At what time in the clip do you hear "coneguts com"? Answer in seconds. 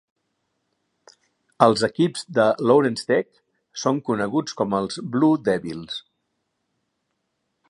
4.11-4.77